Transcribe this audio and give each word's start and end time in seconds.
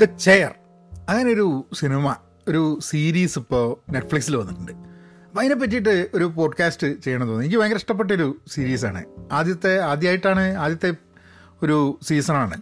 The 0.00 0.04
chair. 0.04 0.52
അങ്ങനെ 1.08 1.32
ഒരു 1.32 1.64
cinema 1.74 2.14
ഒരു 2.48 2.78
സീരീസ് 2.82 3.38
ഇപ്പോൾ 3.38 3.92
നെറ്റ്ഫ്ലിക്സിൽ 3.92 4.36
വന്നിട്ടുണ്ട്. 4.36 4.72
അപ്പോൾ 5.26 5.38
അതിനെ 5.38 5.54
പറ്റിയിട്ട് 5.54 6.08
ഒരു 6.14 6.24
പോഡ്കാസ്റ്റ് 6.24 6.86
ചെയ്യണമെന്ന് 7.00 7.32
തോന്നി 7.32 7.44
എനിക്ക് 7.44 7.60
ഭയങ്കര 7.60 7.76
ഇഷ്ടപ്പെട്ടൊരു 7.76 8.36
സീരീസാണ് 8.48 9.04
ആദ്യത്തെ 9.32 9.80
ആദ്യമായിട്ടാണ് 9.80 10.56
ആദ്യത്തെ 10.56 10.90
ഒരു 11.62 11.98
സീസണാണ് 12.02 12.56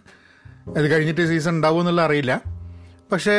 അത് 0.77 0.91
കഴിഞ്ഞിട്ട് 0.91 1.21
സീസൺ 1.21 1.55
ഉണ്ടാവും 1.55 1.79
എന്നുള്ള 1.79 2.01
അറിയില്ല. 2.01 2.41
പക്ഷേ 3.11 3.37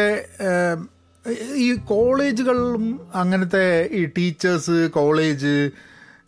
ഈ 1.54 1.76
കോളേജുകളിലും 1.76 3.00
അങ്ങനത്തെ 3.14 3.88
ഈ 3.92 4.04
ടീച്ചേഴ്സ് 4.06 4.90
കോളേജ് 4.90 5.70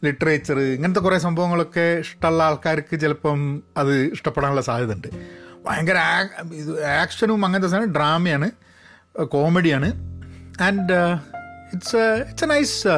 ലിറ്ററേച്ചർ 0.04 0.58
ഇങ്ങനത്തെ 0.60 1.00
കുറേ 1.00 1.18
സംഭവങ്ങളൊക്കെ 1.18 1.98
ഇഷ്ടമുള്ള 1.98 2.42
ആൾക്കാർക്ക് 2.42 3.00
ചിലപ്പം 3.00 3.62
അത് 3.76 3.94
ഇഷ്ടപ്പെടാനുള്ള 4.12 4.60
സാധ്യത 4.60 4.92
ഉണ്ട് 4.92 5.08
ഭയങ്കര 5.66 5.98
ഇത് 6.52 6.84
ആക്ഷനും 6.84 7.44
അങ്ങനത്തെ 7.44 7.68
സാധനം 7.68 7.92
ഡ്രാമയാണ് 7.94 8.50
കോമഡിയാണ്. 9.24 9.88
And 10.62 10.98
it's 11.74 11.96
it's 12.30 12.44
a 12.44 12.48
nice 12.48 12.88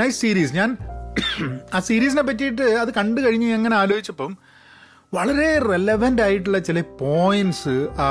nice 0.00 0.20
series 0.20 0.54
ഞാൻ 0.54 0.76
ആ 1.74 1.78
സീരീസിനെ 1.80 2.22
പറ്റിയിട്ട് 2.22 2.62
അത് 2.62 2.90
കണ്ടു 2.94 3.20
കഴിഞ്ഞ് 3.20 3.54
അങ്ങനെ 3.54 3.76
ആലോചിച്ചപ്പം 3.76 4.32
വളരെ 5.14 5.48
റെലവന്റ് 5.58 6.22
ആയിട്ടുള്ള 6.22 6.58
ചില 6.58 6.80
പോയിന്റ്സ് 7.00 7.74
ആ 8.06 8.08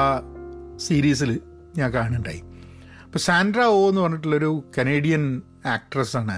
സീരീസിൽ 0.87 1.31
ഞാൻ 1.77 1.89
കാണുന്നുണ്ടായി. 1.93 2.41
ഇപ്പോൾ 3.05 3.19
സാൻഡ്ര 3.19 3.61
ഓ 3.75 3.89
എന്ന് 3.89 4.01
പറഞ്ഞിട്ടുള്ളൊരു 4.01 4.51
കനേഡിയൻ 4.77 5.23
ആക്ട്രസ്സാണ് 5.65 6.37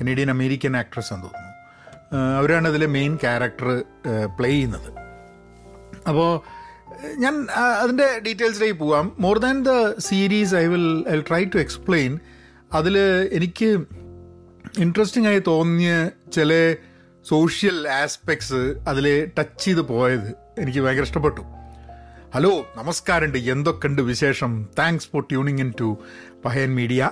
കനേഡിയൻ 0.00 0.30
അമേരിക്കൻ 0.30 0.76
ആക്ട്രസ് 0.76 1.12
എന്ന് 1.12 1.26
തോന്നുന്നു. 1.26 1.52
അവരാണ് 2.38 2.68
അതിലെ 2.68 2.86
മെയിൻ 2.86 3.14
ക്യാരക്ടർ 3.16 3.70
പ്ലേ 4.38 4.50
ചെയ്യുന്നത്. 4.50 4.90
അപ്പോൾ 6.08 6.30
ഞാൻ 7.18 7.46
അതിന്റെ 7.80 8.18
ഡീറ്റെയിൽസിലേക്ക് 8.26 8.78
പോകാം 8.78 9.12
more 9.18 9.38
than 9.38 9.62
the 9.62 9.94
series 9.98 10.54
I 10.54 10.66
will 10.66 11.04
I 11.08 11.20
try 11.20 11.44
to 11.44 11.58
explain 11.58 12.18
അതിൽ 12.72 12.98
എനിക്ക് 13.32 13.66
ഇൻട്രസ്റ്റിംഗ് 14.78 15.28
ആയി 15.28 15.42
തോന്നിയ 15.46 16.10
ചില 16.32 16.74
സോഷ്യൽ 17.28 17.88
ആസ്പെക്ട്സ് 17.88 18.84
അതിൽ 18.88 19.30
ടച്ച് 19.38 19.64
ചെയ്ത് 19.64 19.80
പോയത് 19.80 20.34
എനിക്ക് 20.58 20.78
ഭയങ്കര 20.78 21.02
ഇഷ്ടപ്പെട്ടു. 21.02 21.40
ഹലോ 22.34 22.66
നമസ്കാരമുണ്ട് 22.76 23.38
എന്തൊക്കെയുണ്ട് 23.38 24.02
വിശേഷം? 24.02 24.68
Thanks 24.78 25.08
for 25.12 25.22
tuning 25.22 25.60
in 25.60 25.72
to 25.80 25.98
Pahayan 26.44 26.74
media 26.74 27.10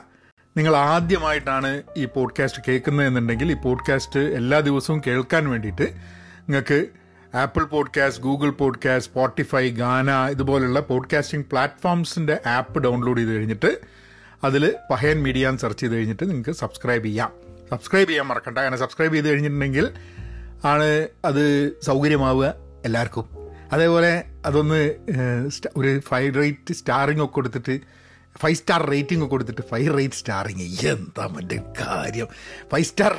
നിങ്ങൾ 0.56 0.76
ആദ്യമായിട്ടാണ് 0.76 1.82
ഈ 1.96 2.04
പോഡ്കാസ്റ്റ് 2.04 2.62
കേൾക്കുന്നതെന്നുണ്ടെങ്കിൽ 2.68 3.52
ഈ 3.52 3.54
പോഡ്കാസ്റ്റ് 3.54 4.20
എല്ലാ 4.20 4.60
ദിവസവും 4.60 5.02
കേൾക്കാൻ 5.06 5.48
വേണ്ടിയിട്ട് 5.48 5.82
നിങ്ങൾക്ക് 5.82 6.86
Apple 7.34 7.64
podcast 7.64 8.22
Google 8.22 8.50
podcast 8.50 9.12
Spotify 9.12 9.70
Gaana 9.70 10.10
ഇതുപോലുള്ള 10.30 10.80
പോഡ്കാസ്റ്റിംഗ് 10.80 11.46
പ്ലാറ്റ്ഫോംസിന്റെ 11.46 12.38
ആപ്പ് 12.46 12.78
ഡൗൺലോഡ് 12.78 13.18
ചെയ്ത് 13.18 13.32
കഴിഞ്ഞിട്ട് 13.32 13.80
അതിൽ 14.44 14.74
പഹയൻ 14.90 15.22
മീഡിയ 15.22 15.48
എന്ന് 15.48 15.60
സെർച്ച് 15.60 15.80
ചെയ്ത് 15.80 15.94
കഴിഞ്ഞിട്ട് 15.94 16.30
നിങ്ങൾക്ക് 16.30 16.50
സബ്സ്ക്രൈബ് 16.50 17.04
ചെയ്യാം. 17.04 17.32
സബ്സ്ക്രൈബ് 17.70 18.08
ചെയ്യാൻ 18.08 18.26
മറക്കണ്ട. 18.26 18.58
കാരണം 18.58 18.78
സബ്സ്ക്രൈബ് 18.78 19.14
ചെയ്ത് 19.14 19.28
കഴിഞ്ഞിട്ടുണ്ടെങ്കിൽ 19.28 19.88
ആണ് 20.64 21.08
അത് 21.24 21.72
സൗകര്യമാവുക 21.82 22.54
എല്ലാവർക്കും. 22.84 23.28
അതേപോലെ 23.72 24.24
അതൊന്ന് 24.46 24.94
ഒരു 25.76 26.00
ഫൈവ് 26.08 26.34
റേറ്റ് 26.34 26.72
സ്റ്റാറിംഗ് 26.72 27.24
ഒക്കെ 27.24 27.34
കൊടുത്തിട്ട് 27.34 27.80
ഫൈവ് 28.36 28.56
സ്റ്റാർ 28.56 28.90
റേറ്റിംഗ് 28.90 29.24
കൊടുത്തിട്ട് 29.24 29.60
ഫൈവ് 29.70 29.98
റേറ്റ് 29.98 30.14
സ്റ്റാറിങ്. 30.14 30.60
എന്താ 30.92 31.26
മറ്റേ 31.26 31.58
കാര്യം? 31.80 32.28
ഫൈവ് 32.72 32.84
സ്റ്റാർ 32.84 33.18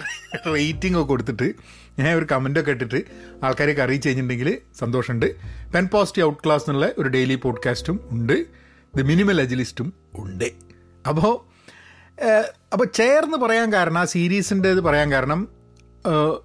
റേറ്റിംഗ് 0.56 0.98
കൊടുത്തിട്ട് 0.98 1.54
ഞാൻ 2.00 2.18
ഒരു 2.18 2.28
കമന്റൊക്കെ 2.32 2.72
ഇട്ടിട്ട് 2.72 3.00
ആൾക്കാരെയൊക്കെ 3.44 3.84
അറിയിച്ച് 3.84 4.08
കഴിഞ്ഞിട്ടുണ്ടെങ്കിൽ 4.08 4.58
സന്തോഷമുണ്ട്. 4.80 5.36
പെൻ 5.76 5.88
പോസിറ്റീവ് 5.88 6.28
ഔട്ട് 6.28 6.44
ക്ലാസ് 6.46 6.70
എന്നുള്ള 6.70 6.92
ഒരു 6.98 7.10
ഡെയിലി 7.10 7.36
പോഡ്കാസ്റ്റും 7.36 8.08
ഉണ്ട്. 8.12 8.46
ദ 8.96 9.02
മിനിമൽ 9.02 9.42
അജിലിസ്റ്റും 9.42 9.94
ഉണ്ട്. 10.16 10.52
അപ്പോൾ 11.08 11.52
അപ്പോൾ 12.74 12.86
ചെയർ 12.86 13.24
എന്ന് 13.24 13.38
പറയാൻ 13.38 13.74
കാരണം 13.74 13.98
ആ 13.98 14.06
സീരീസിന്റെ 14.06 14.70
ഇത് 14.70 14.80
പറയാൻ 14.80 15.12
കാരണം 15.12 15.50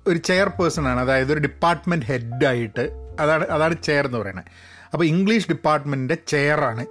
ഒരു 0.07 0.19
ചെയർ 0.19 0.49
പേഴ്സണാണ് 0.49 1.01
അതായത് 1.01 1.33
ഒരു 1.33 1.41
ഡിപ്പാർട്ട്മെന്റ് 1.41 2.07
ഹെഡായിട്ട് 2.07 3.15
അതാണ് 3.21 3.45
അതാണ് 3.47 3.77
ചെയർ 3.83 4.07
എന്ന് 4.07 4.19
പറയുന്നത്. 4.19 4.45
അപ്പോൾ 4.93 5.05
ഇംഗ്ലീഷ് 5.05 5.49
ഡിപ്പാർട്ട്മെന്റിന്റെ 5.49 6.19
ചെയറാണ് 6.29 6.87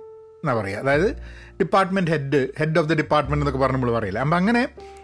എന്നാ 0.46 0.56
പറയുക 0.62 0.80
അതായത് 0.80 1.10
department 1.60 2.12
head 2.12 2.48
head 2.60 2.80
of 2.80 2.88
the 2.88 2.96
department 2.96 3.44
എന്നൊക്കെ 3.44 3.62
പറഞ്ഞ് 3.64 3.78
നമ്മൾ 3.78 3.92
പറയില്ല. 3.92 4.20
അപ്പം 4.20 4.38
അങ്ങനെ 4.38 4.62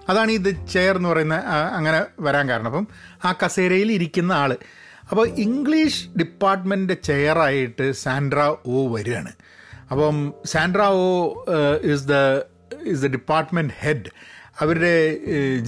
അതാണ് 0.10 0.32
ഇത് 0.32 0.50
ചെയർ 0.74 0.96
എന്ന് 0.96 1.10
പറയുന്ന 1.10 1.36
അങ്ങനെ 1.78 2.06
വരാൻ 2.20 2.50
കാരണം. 2.50 2.68
അപ്പം 2.68 2.88
ആ 3.26 3.32
കസേരയിൽ 3.44 3.92
ഇരിക്കുന്ന 3.92 4.32
ആൾ 4.32 4.58
അപ്പോൾ 5.10 5.28
ഇംഗ്ലീഷ് 5.28 6.02
ഡിപ്പാർട്ട്മെന്റ് 6.20 6.94
ചെയറായിട്ട് 7.04 7.92
സാൻഡ്ര 7.92 8.56
ഓ 8.68 8.88
വരികയാണ്. 8.96 9.32
അപ്പം 9.92 10.18
Sandra 10.46 10.82
Oh 10.82 11.08
is 11.94 12.06
the 12.08 12.14
is 12.88 13.02
the 13.02 13.08
department 13.08 13.74
head 13.80 14.10
അവരുടെ 14.62 14.96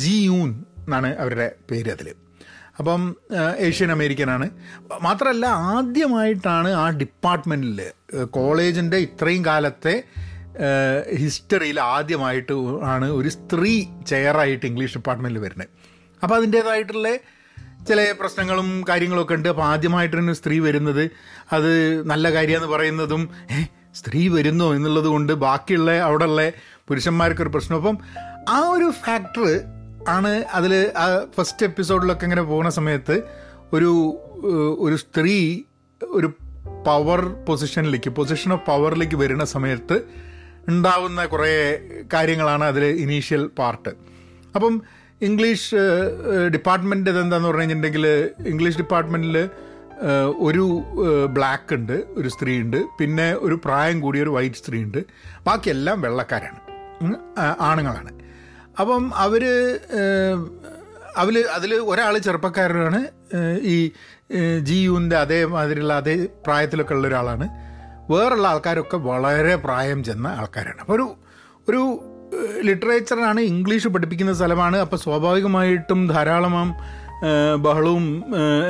ജി 0.04 0.16
യൂൻ 0.30 0.50
എന്നാണ് 0.86 1.10
അവരുടെ 1.18 1.48
പേര് 1.72 1.90
അതിൽ 1.92 2.08
അപ്പം 2.80 3.16
ഏഷ്യൻ 3.60 3.92
അമേരിക്കനാണ് 3.92 4.50
മാത്രമല്ല 5.02 5.46
ആദ്യമായിട്ടാണ് 5.46 6.68
ആ 6.68 6.90
ഡിപ്പാർട്ട്മെന്റിൽ 6.90 7.92
കോളേജിന്റെ 8.24 8.98
ഇത്രയും 8.98 9.46
കാലത്തെ 9.46 10.04
ഹിസ്റ്ററിയിൽ 11.16 11.80
ആദ്യമായിട്ട് 11.80 12.54
ആണ് 12.84 13.06
ഒരു 13.06 13.30
സ്ത്രീ 13.30 13.86
ചെയറായിട്ട് 14.08 14.66
ഇംഗ്ലീഷ് 14.66 14.94
ഡിപ്പാർട്ട്മെന്റിൽ 14.94 15.40
വരുന്നത്. 15.40 15.68
അപ്പോൾ 16.24 16.36
അതിന്റേതായിട്ടുള്ള 16.36 17.10
ചില 17.88 18.14
പ്രശ്നങ്ങളും 18.20 18.86
കാര്യങ്ങളൊക്കെ 18.90 19.34
ഉണ്ട്. 19.34 19.50
അപ്പോൾ 19.50 19.64
ആദ്യമായിട്ടൊരു 19.64 20.34
സ്ത്രീ 20.34 20.60
വരുന്നത്. 20.60 21.12
അത് 21.52 22.04
നല്ല 22.10 22.34
കാര്യമെന്ന് 22.34 22.68
പറയുന്നതും 22.68 23.30
സ്ത്രീ 23.96 24.28
വരുന്നു 24.28 24.74
എന്നുള്ളത് 24.74 25.06
കൊണ്ട് 25.06 25.34
ബാക്കിയുള്ള 25.34 26.00
അവിടെയുള്ള 26.00 26.52
പുരുഷന്മാർക്കൊരു 26.90 27.50
പ്രശ്നം. 27.50 27.78
അപ്പം 27.78 27.98
ആ 28.50 28.60
ഒരു 28.60 28.94
ഫാക്ടർ 29.06 29.62
ആണ് 30.10 30.44
അതിൽ 30.46 30.92
ആ 30.98 31.26
ഫസ്റ്റ് 31.38 31.66
എപ്പിസോഡിലൊക്കെ 31.66 32.24
ഇങ്ങനെ 32.24 32.42
പോകുന്ന 32.42 32.70
സമയത്ത് 32.70 33.24
ഒരു 33.74 34.20
ഒരു 34.80 34.96
സ്ത്രീ 34.96 35.62
ഒരു 36.12 36.28
പവർ 36.86 37.46
പൊസിഷനിലേക്ക് 37.48 38.10
പൊസിഷൻ 38.10 38.54
ഓഫ് 38.54 38.66
പവറിലേക്ക് 38.66 39.16
വരുന്ന 39.16 39.46
സമയത്ത് 39.46 40.02
ഉണ്ടാവുന്ന 40.68 41.26
കുറേ 41.26 41.80
കാര്യങ്ങളാണ് 42.14 42.64
അതിൽ 42.64 42.84
ഇനീഷ്യൽ 42.84 43.48
പാർട്ട് 43.48 43.90
അപ്പം 44.56 44.82
ഇംഗ്ലീഷ് 45.22 45.76
ഡിപ്പാർട്ട്മെന്റ് 46.54 47.10
ഇതെന്താന്ന് 47.10 47.48
പറഞ്ഞു 47.48 47.62
കഴിഞ്ഞിട്ടുണ്ടെങ്കിൽ 47.62 48.30
ഇംഗ്ലീഷ് 48.48 48.78
ഡിപ്പാർട്ട്മെന്റിൽ 48.78 49.50
ഒരു 50.40 50.84
ബ്ലാക്ക് 51.26 51.76
ഉണ്ട് 51.76 51.94
ഒരു 51.94 52.30
സ്ത്രീ 52.30 52.60
ഉണ്ട് 52.60 52.78
പിന്നെ 53.00 53.34
ഒരു 53.34 53.62
പ്രായം 53.66 54.00
കൂടിയ 54.00 54.24
ഒരു 54.24 54.30
വൈറ്റ് 54.30 54.56
സ്ത്രീ 54.56 54.84
ഉണ്ട്. 54.84 55.06
ബാക്കിയെല്ലാം 55.46 56.02
വെള്ളക്കാരാണ്. 56.02 56.60
ആണുങ്ങളാണ്. 57.60 58.23
അപ്പം 58.80 59.14
അവർ 59.16 59.44
അതിൽ 61.18 61.38
അതിൽ 61.48 61.74
ഒരാൾ 61.76 62.18
ചെറുപ്പക്കാരനാണ്. 62.18 63.00
ഈ 63.62 63.92
ഏഹ്, 64.32 64.60
ജി 64.60 64.74
യുവിന്റെ 64.74 65.18
അതേ 65.18 65.44
പ്രായത്തിലൊക്കെ 66.46 66.94
ഉള്ള 66.94 67.08
ഒരാളാണ്. 67.08 67.46
വേറുള്ള 68.12 68.48
ആൾക്കാരൊക്കെ 68.48 68.98
വളരെ 68.98 69.56
പ്രായം 69.56 70.04
ചെന്ന 70.04 70.28
ആൾക്കാരാണ്. 70.28 70.80
അപ്പോൾ 70.80 70.94
ഒരു 70.94 71.06
ഒരു 71.68 71.82
ലിറ്ററേച്ചറാണ് 72.62 73.42
ഇംഗ്ലീഷ് 73.42 73.88
പഠിപ്പിക്കുന്ന 73.88 74.34
സ്ഥലമാണ്. 74.34 74.78
അപ്പോൾ 74.78 74.98
സ്വാഭാവികമായിട്ടും 74.98 76.08
ധാരാളം 76.08 76.56
ബഹളവും 77.58 78.06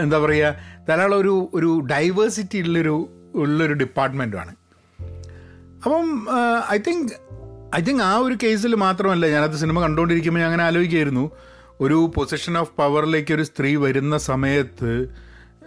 എന്താ 0.02 0.18
പറയുക 0.20 0.50
ധാരാളം 0.90 1.18
ഒരു 1.20 1.50
ഒരു 1.54 1.88
ഡൈവേഴ്സിറ്റി 1.92 2.58
ഉള്ളൊരു 2.58 2.96
ഉള്ളൊരു 3.36 3.74
ഡിപ്പാർട്ട്മെന്റുമാണ് 3.74 4.54
അപ്പം 5.86 6.28
ഐ 6.72 6.78
തിങ്ക് 6.78 7.14
ഐ 7.76 7.82
തിങ്ക് 7.82 8.04
ആ 8.04 8.18
ഒരു 8.18 8.38
കേസിൽ 8.44 8.76
മാത്രമല്ല 8.76 9.28
ഞാനത് 9.28 9.52
സിനിമ 9.52 9.82
കണ്ടുകൊണ്ടിരിക്കുമ്പോൾ 9.82 10.40
ഞാൻ 10.40 10.48
അങ്ങനെ 10.48 10.64
ആലോചിക്കായിരുന്നു 10.64 11.32
ഒരു 11.82 12.12
പൊസിഷൻ 12.16 12.58
ഓഫ് 12.58 12.72
പവറിലേക്ക് 12.78 13.34
ഒരു 13.34 13.44
സ്ത്രീ 13.44 13.76
വരുന്ന 13.76 14.18
സമയത്ത് 14.18 15.16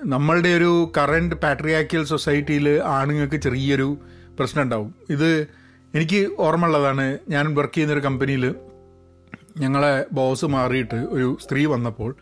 നമ്മളുടെ 0.04 0.48
ഒരു 0.48 0.92
കറണ്ട് 0.96 1.34
പാട്രിയാക്കിയൽ 1.34 2.04
സൊസൈറ്റിയിൽ 2.04 2.68
ആണുങ്ങൾക്ക് 2.68 3.36
ചെറിയൊരു 3.36 3.98
പ്രശ്നം 4.38 4.62
ഉണ്ടാവും. 4.62 4.94
ഇത് 5.10 5.48
എനിക്ക് 5.94 6.30
ഓർമ്മയുള്ളതാണ്. 6.38 7.18
ഞാൻ 7.28 7.54
വർക്ക് 7.54 7.74
ചെയ്യുന്നൊരു 7.74 8.04
കമ്പനിയിൽ 8.04 8.54
ഞങ്ങളെ 9.58 10.06
ബോസ് 10.12 10.44
മാറിയിട്ട് 10.44 10.94
ഒരു 10.94 11.38
സ്ത്രീ 11.42 11.64
വന്നപ്പോൾ 11.64 12.16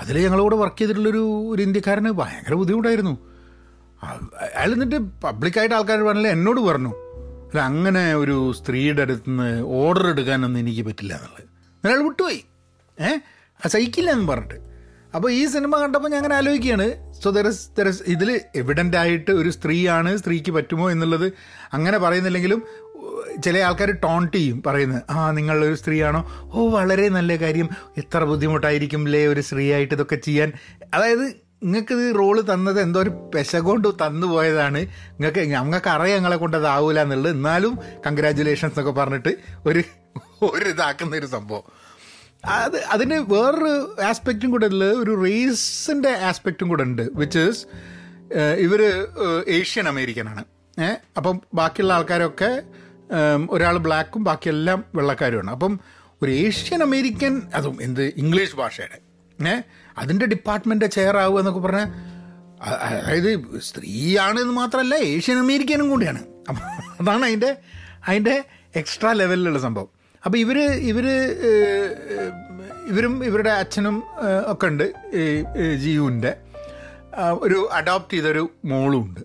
അതിൽ 0.00 0.18
ഞങ്ങളോട് 0.18 0.54
വർക്ക് 0.54 0.78
ചെയ്തിട്ടുള്ളൊരു 0.78 1.46
ഒരു 1.52 1.62
ഇന്ത്യക്കാരന് 1.62 2.10
ഭയങ്കര 2.10 2.54
ബുദ്ധിമുട്ടായിരുന്നു. 2.54 3.18
അയാൾ 4.40 4.72
എന്നിട്ട് 4.72 4.96
പബ്ലിക്കായിട്ട് 4.96 5.74
ആൾക്കാർ 5.74 6.02
പറഞ്ഞില്ല 6.02 6.28
എന്നോട് 6.28 6.60
പറഞ്ഞു. 6.60 6.92
അല്ല 7.50 7.60
അങ്ങനെ 7.60 8.14
ഒരു 8.14 8.52
സ്ത്രീയുടെ 8.56 9.02
അടുത്ത് 9.02 9.22
നിന്ന് 9.28 9.62
ഓർഡർ 9.62 10.08
എടുക്കാനൊന്നും 10.08 10.60
എനിക്ക് 10.60 10.82
പറ്റില്ല 10.82 11.14
എന്നുള്ളത്. 11.14 11.44
ഒരാൾ 11.84 12.08
വിട്ടുപോയി. 12.08 12.44
ഏ? 13.00 13.18
സഹിക്കില്ല 13.68 14.10
എന്ന് 14.10 14.28
പറഞ്ഞിട്ട്. 14.28 14.54
അപ്പോൾ 15.14 15.32
ഈ 15.32 15.46
സിനിമ 15.46 15.78
കണ്ടപ്പോൾ 15.78 16.08
ഞാൻ 16.08 16.16
അങ്ങനെ 16.16 16.34
ആലോചിക്കുകയാണ്. 16.34 17.12
സോ 17.12 17.30
ദർസ് 17.30 17.68
ദർസ് 17.78 18.02
ഇതിൽ 18.06 18.40
എവിഡന്റ് 18.56 18.96
ആയിട്ട് 18.96 19.30
ഒരു 19.30 19.50
സ്ത്രീയാണ് 19.50 20.16
സ്ത്രീക്ക് 20.16 20.50
പറ്റുമോ 20.50 20.90
എന്നുള്ളത് 20.90 21.32
അങ്ങനെ 21.72 21.98
പറയുന്നില്ലെങ്കിലും 21.98 22.62
ചില 23.44 23.58
ആൾക്കാർ 23.58 23.90
ടോണ്ട് 23.90 24.36
ചെയ്യും 24.36 24.62
പറയുന്നത് 24.66 25.02
ആ 25.10 25.30
നിങ്ങളൊരു 25.30 25.74
സ്ത്രീയാണോ? 25.74 26.50
ഓ 26.52 26.68
വളരെ 26.68 27.08
നല്ല 27.08 27.36
കാര്യം. 27.36 27.68
എത്ര 27.98 28.24
ബുദ്ധിമുട്ടായിരിക്കും 28.24 29.04
അല്ലേ 29.04 29.26
ഒരു 29.26 29.40
സ്ത്രീയായിട്ട് 29.40 29.94
ഇതൊക്കെ 29.94 30.16
ചെയ്യാൻ? 30.16 30.52
അതായത് 30.94 31.49
നിങ്ങൾക്ക് 31.62 31.92
ഇത് 31.92 32.14
റോൾ 32.18 32.40
തന്നത് 32.40 32.80
എന്തോ 32.80 33.00
ഒരു 33.00 33.30
പെശ 33.34 33.56
കൊണ്ട് 33.56 33.88
തന്നു 33.88 34.26
പോയതാണ്. 34.26 34.78
നിങ്ങൾക്ക് 34.78 35.38
ഞങ്ങൾക്ക് 35.38 35.88
അറിയാം 35.88 36.16
ഞങ്ങളെ 36.16 36.36
കൊണ്ട് 36.36 36.56
അതാവൂല 36.56 37.00
എന്നുള്ളത്. 37.00 37.32
എന്നാലും 37.32 37.78
കൺഗ്രാജുലേഷൻസ് 38.06 38.78
എന്നൊക്കെ 38.78 39.00
പറഞ്ഞിട്ട് 39.00 39.36
ഒരു 39.66 39.82
ഒരു 40.42 40.64
ഇതാക്കുന്ന 40.64 41.16
ഒരു 41.16 41.26
സംഭവം. 41.26 41.62
അത് 42.44 42.76
അതിന് 42.76 43.14
വേറൊരു 43.14 43.96
ആസ്പെക്റ്റും 44.04 44.50
കൂടെ 44.50 44.66
ഉള്ളത്. 44.66 44.94
ഒരു 44.96 45.24
റേസിന്റെ 45.24 46.08
ആസ്പെക്റ്റും 46.08 46.68
കൂടെ 46.68 46.82
ഉണ്ട് 46.82 47.02
വിച്ച് 47.14 47.38
ഇസ് 47.38 47.66
ഇവർ 48.58 49.06
ഏഷ്യൻ 49.48 49.88
അമേരിക്കനാണ് 49.88 50.44
ഏഹ് 50.82 50.96
അപ്പം 51.16 51.40
ബാക്കിയുള്ള 51.54 51.92
ആൾക്കാരൊക്കെ 51.92 52.62
ഒരാൾ 53.50 53.76
ബ്ലാക്കും 53.76 54.24
ബാക്കിയെല്ലാം 54.24 54.84
വെള്ളക്കാരുമാണ്. 54.94 55.50
അപ്പം 55.50 55.80
ഒരു 56.22 56.30
ഏഷ്യൻ 56.30 56.82
അമേരിക്കൻ 56.82 57.42
അതും 57.54 57.78
എന്ത്? 57.82 58.02
ഇംഗ്ലീഷ് 58.02 58.56
ഭാഷയുടെ 58.56 58.98
ഏഹ് 59.48 59.62
അതിന്റെ 59.98 60.26
ഡിപ്പാർട്ട്മെന്റ് 60.26 60.84
ചെയർ 60.84 61.16
ആവുക 61.16 61.38
എന്നൊക്കെ 61.38 61.60
പറഞ്ഞാൽ 61.60 61.88
അതായത് 62.62 63.60
സ്ത്രീയാണ് 63.60 64.40
എന്ന് 64.40 64.54
മാത്രമല്ല 64.54 64.94
ഏഷ്യൻ 64.94 65.38
അമേരിക്കനും 65.38 65.90
കൂടിയാണ്. 65.90 66.22
അപ്പം 66.48 66.62
അതാണ് 67.00 67.24
അതിന്റെ 67.24 67.56
അതിന്റെ 68.08 68.44
എക്സ്ട്രാ 68.76 69.12
ലെവലിലുള്ള 69.12 69.58
സംഭവം. 69.58 69.88
അപ്പോൾ 70.24 70.38
ഇവർ 70.38 70.58
ഇവർ 70.60 71.06
ഇവരും 72.86 73.24
ഇവരുടെ 73.24 73.50
അച്ഛനും 73.50 74.02
ഒക്കെ 74.46 74.66
ഉണ്ട് 74.66 74.92
ജിയുവിന്റെ 75.76 76.36
ഒരു 77.30 77.68
അഡോപ്റ്റ് 77.72 78.14
ചെയ്തൊരു 78.14 78.50
മോളും 78.64 79.02
ഉണ്ട്. 79.04 79.20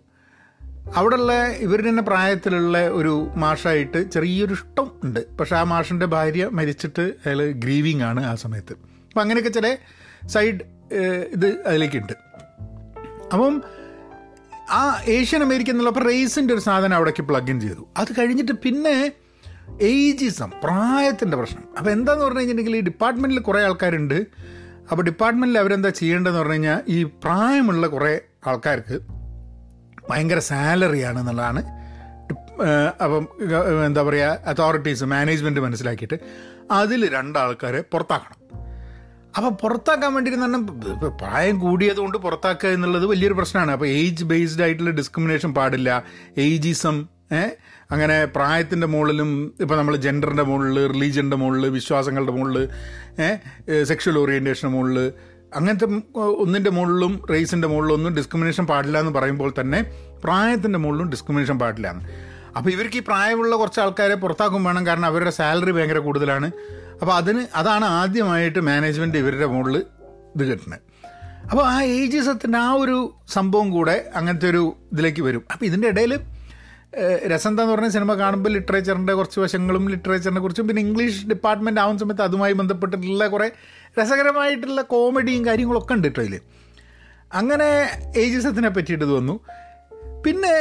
അവിടെയുള്ള 0.96 1.34
ഇവരുടെ 1.48 1.90
തന്നെ 1.90 2.04
പ്രായത്തിലുള്ള 2.04 2.88
ഒരു 2.88 3.32
മാഷായിട്ട് 3.36 4.12
ചെറിയൊരു 4.12 4.54
ഇഷ്ടം 4.54 4.92
ഉണ്ട്. 5.04 5.38
പക്ഷേ 5.38 5.56
ആ 5.56 5.64
മാഷിന്റെ 5.64 6.06
ഭാര്യ 6.06 6.46
മരിച്ചിട്ട് 6.52 7.02
അയാൾ 7.02 7.52
ഗ്രീവിങ് 7.52 8.02
ആണ് 8.02 8.26
ആ 8.26 8.36
സമയത്ത്. 8.36 8.74
അപ്പം 8.74 9.22
അങ്ങനെയൊക്കെ 9.22 9.50
ചില 9.50 9.78
സൈഡ് 10.28 10.62
ഇത് 11.36 11.48
അതിലേക്കുണ്ട് 11.68 12.14
അപ്പം 13.34 13.64
ആ 14.72 15.02
ഏഷ്യൻ 15.08 15.44
അമേരിക്കൻ 15.44 15.74
എന്നുള്ള 15.74 15.92
റേസിന്റെ 16.00 16.54
ഒരു 16.54 16.62
സാധനം 16.62 16.96
അവിടേക്ക് 16.96 17.24
പ്ലഗ് 17.24 17.50
ഇൻ 17.50 17.60
ചെയ്തു. 17.60 17.88
അത് 17.98 18.08
കഴിഞ്ഞിട്ട് 18.20 18.52
പിന്നെ 18.52 19.12
ഏജിസം 19.82 20.52
പ്രായത്തിന്റെ 20.64 21.38
പ്രശ്നം. 21.38 21.64
അപ്പോൾ 21.78 21.92
എന്താന്ന് 21.92 22.24
പറഞ്ഞു 22.26 22.40
കഴിഞ്ഞിട്ടുണ്ടെങ്കിൽ 22.40 22.80
ഈ 22.82 22.82
ഡിപ്പാർട്ട്മെന്റിൽ 22.82 23.40
കുറേ 23.40 23.62
ആൾക്കാരുണ്ട്. 23.64 24.26
അപ്പോൾ 24.92 25.04
ഡിപ്പാർട്ട്മെന്റിൽ 25.04 25.60
അവരെന്താ 25.60 25.90
ചെയ്യേണ്ടതെന്ന് 25.90 26.40
പറഞ്ഞു 26.40 26.54
കഴിഞ്ഞാൽ 26.54 26.82
ഈ 26.88 27.04
പ്രായമുള്ള 27.04 27.88
കുറേ 27.88 28.20
ആൾക്കാർക്ക് 28.48 29.00
ഭയങ്കര 30.10 30.40
സാലറിയാണ് 30.40 31.20
എന്നുള്ളതാണ് 31.20 31.62
അപ്പം 33.04 33.28
എന്താ 33.86 34.04
പറയുക 34.04 34.40
അതോറിറ്റീസ് 34.46 35.04
മാനേജ്മെന്റ് 35.04 35.60
മനസ്സിലാക്കിയിട്ട് 35.60 36.18
അതിൽ 36.72 37.10
രണ്ടാൾക്കാരെ 37.14 37.82
പുറത്താക്കണം. 37.94 38.38
അപ്പോൾ 39.38 39.52
പുറത്താക്കാൻ 39.62 40.12
വേണ്ടിയിരുന്ന 40.16 40.58
പ്രായം 41.22 41.56
കൂടിയതുകൊണ്ട് 41.64 42.18
പുറത്താക്കുക 42.26 42.70
എന്നുള്ളത് 42.76 43.06
വലിയൊരു 43.12 43.36
പ്രശ്നമാണ്. 43.40 43.72
അപ്പോൾ 43.76 43.90
ഏജ് 44.00 44.26
ബേസ്ഡ് 44.32 44.64
ആയിട്ടുള്ള 44.66 44.92
ഡിസ്ക്രിമിനേഷൻ 45.00 45.52
പാടില്ല. 45.58 45.90
ഏജിസം 46.46 46.96
അങ്ങനെ 47.94 48.18
പ്രായത്തിന്റെ 48.36 48.88
മുകളിലും 48.94 49.30
ഇപ്പോൾ 49.64 49.78
നമ്മൾ 49.80 49.96
ജെൻഡറിന്റെ 50.06 50.46
മുകളിൽ 50.50 50.78
റിലീജിയന്റെ 50.94 51.38
മുകളിൽ 51.42 51.66
വിശ്വാസങ്ങളുടെ 51.78 52.34
മുകളിൽ 52.38 52.58
സെക്ഷൽ 53.90 54.18
ഓറിയന്റേഷന്റെ 54.22 54.72
മുകളിൽ 54.76 55.00
അങ്ങനത്തെ 55.58 55.88
ഒന്നിന്റെ 56.44 56.72
മുകളിലും 56.78 57.14
റേസിന്റെ 57.34 57.68
മുകളിലും 57.72 57.96
ഒന്നും 57.98 58.16
ഡിസ്ക്രിമിനേഷൻ 58.20 58.66
പാടില്ല 58.72 58.98
എന്ന് 59.04 59.14
പറയുമ്പോൾ 59.18 59.52
തന്നെ 59.60 59.80
പ്രായത്തിന്റെ 60.24 60.80
മുകളിലും 60.86 61.10
ഡിസ്ക്രിമിനേഷൻ 61.14 61.60
പാടില്ല. 61.64 61.90
അപ്പോൾ 62.58 62.70
ഇവർക്ക് 62.76 62.98
ഈ 63.02 63.04
പ്രായമുള്ള 63.10 63.54
കുറച്ച് 63.62 63.80
ആൾക്കാരെ 63.84 64.16
പുറത്താക്കും 64.24 64.64
വേണം. 64.68 64.84
കാരണം 64.88 65.08
അവരുടെ 65.12 65.34
സാലറി 65.40 65.72
ഭയങ്കര 65.78 66.02
കൂടുതലാണ്. 66.08 66.50
അപ്പോൾ 67.02 67.14
അതിന് 67.16 67.48
അതാണ് 67.56 67.86
ആദ്യമായിട്ട് 67.86 68.60
മാനേജ്മെന്റ് 68.60 69.18
ഇവരുടെ 69.18 69.46
മുകളിൽ 69.46 69.78
ഇത് 70.36 70.44
കിട്ടുന്നത്. 70.52 70.82
അപ്പോൾ 71.52 71.68
ആ 71.68 71.82
ഏജിസത്തിന്റെ 71.82 72.58
ആ 72.58 72.72
ഒരു 72.74 72.98
സംഭവം 73.28 73.72
കൂടെ 73.72 74.12
അങ്ങനത്തെ 74.16 74.50
ഒരു 74.50 74.76
ഇതിലേക്ക് 74.94 75.22
വരും. 75.22 75.44
അപ്പോൾ 75.54 75.66
ഇതിന്റെ 75.66 75.88
ഇടയിൽ 75.88 76.14
രസം 77.28 77.50
എന്താന്ന് 77.50 77.74
പറഞ്ഞ 77.74 77.88
സിനിമ 77.88 78.14
കാണുമ്പോൾ 78.14 78.50
ലിറ്ററേച്ചറിന്റെ 78.50 79.14
കുറച്ച് 79.14 79.40
വശങ്ങളും 79.40 79.90
ലിറ്ററേച്ചറിനെ 79.90 80.42
കുറിച്ചും 80.42 80.68
പിന്നെ 80.68 80.82
ഇംഗ്ലീഷ് 80.82 81.26
ഡിപ്പാർട്ട്മെന്റ് 81.28 81.82
ആവുന്ന 81.82 82.00
സമയത്ത് 82.00 82.22
അതുമായി 82.22 82.54
ബന്ധപ്പെട്ടിട്ടുള്ള 82.54 83.28
കുറേ 83.28 83.48
രസകരമായിട്ടുള്ള 84.00 84.82
കോമഡിയും 84.82 85.46
കാര്യങ്ങളൊക്കെ 85.46 85.94
ഉണ്ട് 85.94 86.08
കേട്ടോ 86.08 86.22
ഇതിൽ 86.22 86.42
അങ്ങനെ 87.34 87.70
ഏജിസത്തിനെ 88.16 88.70
പറ്റിയിട്ട് 88.70 89.06
തോന്നുന്നു 89.06 89.36
പിന്നെ 90.22 90.54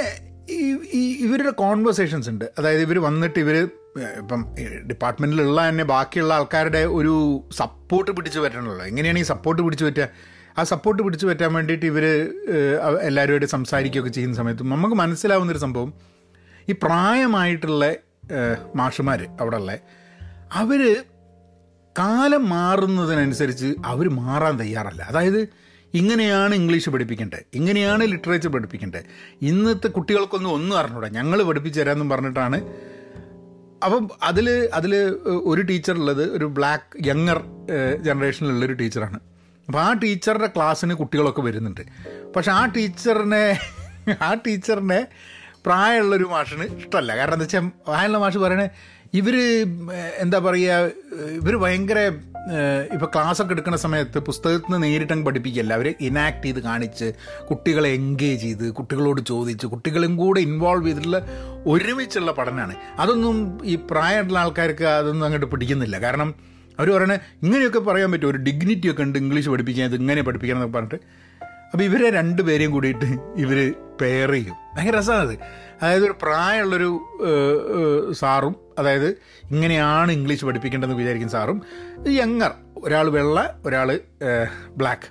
ഈ 0.51 1.27
ഇവരുടെ 1.27 1.51
കോൺവെർസേഷൻസ് 1.51 2.29
ഉണ്ട്. 2.29 2.45
അതായത് 2.59 2.83
ഇവർ 2.83 2.99
വന്നിട്ട് 2.99 3.39
ഇവർ 3.39 3.69
ഇപ്പം 4.19 4.55
ഡിപ്പാർട്ട്മെന്റിലുള്ള 4.87 5.69
തന്നെ 5.69 5.85
ബാക്കിയുള്ള 5.85 6.35
ആൾക്കാരുടെ 6.35 6.79
ഒരു 6.79 7.45
സപ്പോർട്ട് 7.53 8.11
പിടിച്ചു 8.11 8.41
പറ്റണമല്ലോ 8.41 8.87
എങ്ങനെയാണ് 8.87 9.19
ഈ 9.19 9.23
സപ്പോർട്ട് 9.23 9.63
പിടിച്ചു 9.63 9.85
പറ്റുക 9.85 10.09
ആ 10.59 10.63
സപ്പോർട്ട് 10.63 11.03
പിടിച്ചു 11.03 11.27
പറ്റാൻ 11.27 11.53
വേണ്ടിയിട്ട് 11.53 11.87
ഇവർ 11.87 12.05
എല്ലാവരുമായിട്ട് 13.03 13.47
സംസാരിക്കുകയൊക്കെ 13.47 14.11
ചെയ്യുന്ന 14.11 14.37
സമയത്ത് 14.37 14.63
നമുക്ക് 14.63 14.95
മനസ്സിലാവുന്നൊരു 14.95 15.59
സംഭവം. 15.59 15.95
ഈ 16.69 16.73
പ്രായമായിട്ടുള്ള 16.73 17.95
മാഷുമാർ 18.77 19.29
അവിടെ 19.41 19.57
ഉള്ള 19.57 19.79
അവർ 20.53 21.05
കാലം 21.99 22.49
മാറുന്നതിനനുസരിച്ച് 22.49 23.75
അവർ 23.87 24.09
മാറാൻ 24.09 24.61
തയ്യാറല്ല. 24.61 25.03
അതായത് 25.03 25.49
ഇങ്ങനെയാണ് 25.95 26.55
ഇംഗ്ലീഷ് 26.55 26.91
പഠിപ്പിക്കേണ്ടത് 26.91 27.45
ഇങ്ങനെയാണ് 27.55 28.05
ലിറ്ററേച്ചർ 28.05 28.51
പഠിപ്പിക്കേണ്ടത് 28.53 29.05
ഇന്നത്തെ 29.43 29.89
കുട്ടികൾക്കൊന്നും 29.89 30.51
ഒന്നും 30.51 30.79
അറിഞ്ഞൂടാ. 30.79 31.09
ഞങ്ങൾ 31.09 31.43
പഠിപ്പിച്ചു 31.43 31.81
തരാമെന്നും 31.81 32.09
പറഞ്ഞിട്ടാണ്. 32.09 32.61
അപ്പം 33.85 34.11
അതിൽ 34.23 34.71
അതിൽ 34.75 34.97
ഒരു 35.45 35.63
ടീച്ചർ 35.63 35.95
ഉള്ളത് 35.95 36.33
ഒരു 36.37 36.45
ബ്ലാക്ക് 36.45 37.07
യങ്ങർ 37.07 37.45
ജനറേഷനിലുള്ളൊരു 38.03 38.73
ടീച്ചറാണ്. 38.73 39.21
അപ്പോൾ 39.67 39.79
ആ 39.79 39.93
ടീച്ചറുടെ 39.93 40.47
ക്ലാസ്സിന് 40.47 40.95
കുട്ടികളൊക്കെ 40.95 41.43
വരുന്നുണ്ട്. 41.43 41.81
പക്ഷെ 42.37 42.53
ആ 42.53 42.65
ടീച്ചറിനെ 42.67 43.59
ആ 44.23 44.35
ടീച്ചറിനെ 44.47 45.07
പ്രായമുള്ളൊരു 45.67 46.27
മാഷിന് 46.35 46.67
ഇഷ്ടമല്ല. 46.81 47.11
കാരണം 47.17 47.37
എന്താ 47.39 47.47
വെച്ചാൽ 47.47 47.67
പ്രായമുള്ള 47.87 48.19
മാഷ് 48.25 48.39
പറയണേ 48.45 48.69
ഇവർ 49.21 49.37
എന്താ 50.23 50.39
പറയുക 50.39 50.91
ഇവർ 51.41 51.55
ഭയങ്കര 51.65 51.99
ഇപ്പോൾ 52.95 53.09
ക്ലാസ്സൊക്കെ 53.15 53.53
എടുക്കുന്ന 53.55 53.77
സമയത്ത് 53.83 54.19
പുസ്തകത്തിൽ 54.19 54.73
നിന്ന് 54.73 54.87
നേരിട്ടങ്ങ് 54.87 55.25
പഠിപ്പിക്കല്ല. 55.27 55.73
അവർ 55.79 55.87
ഇനാക്ട് 56.09 56.43
ചെയ്ത് 56.47 56.61
കാണിച്ച് 56.67 57.07
കുട്ടികളെ 57.51 57.91
എൻഗേജ് 57.99 58.43
ചെയ്ത് 58.43 58.67
കുട്ടികളോട് 58.79 59.21
ചോദിച്ച് 59.31 59.67
കുട്ടികളും 59.67 60.13
കൂടെ 60.17 60.41
ഇൻവോൾവ് 60.41 60.87
ചെയ്തിട്ടുള്ള 60.87 61.21
ഒരുമിച്ചുള്ള 61.67 62.33
പഠനമാണ് 62.33 62.75
അതൊന്നും 62.99 63.39
ഈ 63.65 63.77
പ്രായമുള്ള 63.91 64.39
ആൾക്കാർക്ക് 64.39 64.85
അതൊന്നും 64.99 65.27
അങ്ങോട്ട് 65.27 65.51
പിടിക്കുന്നില്ല. 65.55 65.99
കാരണം 66.07 66.35
അവർ 66.79 66.89
പറയണേ 66.97 67.19
ഇങ്ങനെയൊക്കെ 67.43 67.79
പറയാൻ 67.79 68.13
പറ്റും. 68.13 68.31
ഒരു 68.31 68.39
ഡിഗ്നിറ്റിയൊക്കെ 68.49 69.03
ഉണ്ട് 69.03 69.19
ഇംഗ്ലീഷ് 69.19 69.49
പഠിപ്പിക്കാൻ 69.49 69.87
ഇത് 69.91 69.97
ഇങ്ങനെ 70.01 70.23
പഠിപ്പിക്കണം 70.23 70.59
എന്നൊക്കെ 70.59 70.79
പറഞ്ഞിട്ട്. 70.79 71.01
അപ്പോൾ 71.75 71.85
ഇവരെ 71.85 72.11
രണ്ടുപേരെയും 72.11 72.73
കൂടിയിട്ട് 72.73 73.07
ഇവർ 73.37 73.75
പെയർ 74.01 74.31
ചെയ്യും. 74.33 74.57
ഭയങ്കര 74.75 74.97
രസമാണത് 74.97 75.33
അതായത് 75.81 76.05
ഒരു 76.05 76.15
പ്രായമുള്ളൊരു 76.23 76.91
സാറും 78.13 78.57
അതായത് 78.79 79.09
ഇങ്ങനെയാണ് 79.51 80.13
ഇംഗ്ലീഷ് 80.13 80.45
പഠിപ്പിക്കേണ്ടതെന്ന് 80.45 80.99
വിചാരിക്കും 81.01 81.29
സാറും 81.29 81.63
യങ്ങർ 82.09 82.53
ഒരാൾ 82.77 83.09
വെള്ള 83.09 83.59
ഒരാൾ 83.67 84.01
ബ്ലാക്ക് 84.77 85.09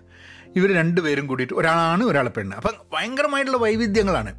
ഇവർ 0.55 0.75
രണ്ടുപേരും 0.75 1.27
കൂടിയിട്ട് 1.27 1.53
ഒരാളാണ് 1.53 2.03
ഒരാൾ 2.03 2.27
പെണ്ണ്. 2.27 2.55
അപ്പം 2.55 2.75
ഭയങ്കരമായിട്ടുള്ള 2.93 3.57
വൈവിധ്യങ്ങളാണ്. 3.57 4.33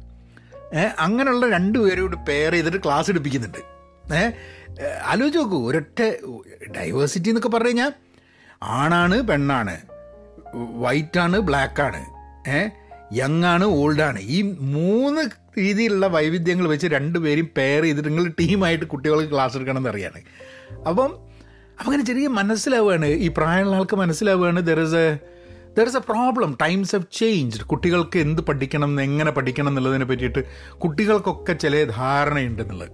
അങ്ങനെയുള്ള 0.99 1.49
രണ്ടുപേരും 1.49 2.03
കൂടി 2.03 2.17
പെയർ 2.27 2.51
ചെയ്തിട്ട് 2.51 2.77
ക്ലാസ് 2.77 3.09
എടുപ്പിക്കുന്നുണ്ട്. 3.09 3.61
ഏഹ് 4.13 4.31
ആലോചിച്ച് 5.03 5.39
നോക്കൂ 5.39 5.67
ഒരൊറ്റ 5.67 6.01
ഡൈവേഴ്സിറ്റി 6.77 7.29
എന്നൊക്കെ 7.29 7.49
പറഞ്ഞു 7.49 7.67
കഴിഞ്ഞാൽ 7.67 7.93
ആണാണ് 8.63 9.27
പെണ്ണാണ് 9.27 9.77
വൈറ്റാണ് 10.55 11.39
ബ്ലാക്കാണ് 11.39 12.14
യങ് 13.13 13.43
ആണ് 13.43 13.65
ഓൾഡാണ്. 13.65 14.19
ഈ 14.19 14.41
മൂന്ന് 14.59 15.21
രീതിയിലുള്ള 15.57 16.07
വൈവിധ്യങ്ങൾ 16.07 16.67
വെച്ച് 16.67 16.87
രണ്ടുപേരും 16.87 17.49
പെയർ 17.57 17.83
ചെയ്തിട്ട് 17.83 18.09
നിങ്ങൾ 18.09 18.31
ടീമായിട്ട് 18.39 18.85
കുട്ടികൾക്ക് 18.85 19.31
ക്ലാസ് 19.31 19.55
എടുക്കണമെന്ന് 19.55 19.89
അപ്പം 19.89 20.13
അപ്പം 20.89 21.15
അങ്ങനെ 21.79 22.05
ചെറിയ 22.05 22.27
മനസ്സിലാവുകയാണ്. 22.27 23.05
ഈ 23.05 23.27
പ്രായമുള്ള 23.27 23.75
ആൾക്ക് 23.75 23.95
മനസ്സിലാവുകയാണ് 23.95 24.67
there 24.67 24.79
is 24.79 24.95
a 24.95 25.17
there 25.77 25.87
is 25.87 25.97
a 25.97 25.99
problem 25.99 26.57
times 26.61 26.95
have 26.95 27.03
changed 27.11 27.63
കുട്ടികൾക്ക് 27.63 28.19
എന്ത് 28.19 28.41
പഠിക്കണം 28.41 29.01
എങ്ങനെ 29.01 29.31
പഠിക്കണം 29.31 29.67
എന്നുള്ളതിനെ 29.67 30.05
പറ്റിയിട്ട് 30.05 30.43
കുട്ടികൾക്കൊക്കെ 30.77 31.53
ചില 31.53 31.83
ധാരണയുണ്ട് 31.83 32.61
എന്നുള്ളത്. 32.61 32.89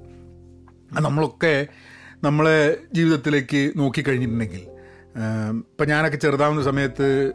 നമ്മളൊക്കെ 1.02 1.68
നമ്മളെ 2.24 2.78
ജീവിതത്തിലേക്ക് 2.94 3.72
നോക്കിക്കഴിഞ്ഞിട്ടുണ്ടെങ്കിൽ 3.76 4.81
ഇപ്പം 5.16 5.88
ഞാനൊക്കെ 5.88 6.18
ചെറുതാവുന്ന 6.18 6.64
സമയത്ത് 6.64 7.32